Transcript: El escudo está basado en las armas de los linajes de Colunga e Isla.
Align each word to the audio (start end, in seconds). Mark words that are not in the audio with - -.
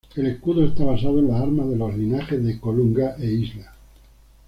El 0.15 0.25
escudo 0.25 0.65
está 0.65 0.83
basado 0.83 1.19
en 1.19 1.27
las 1.27 1.39
armas 1.39 1.69
de 1.69 1.75
los 1.75 1.93
linajes 1.95 2.43
de 2.43 2.59
Colunga 2.59 3.15
e 3.19 3.27
Isla. 3.27 3.71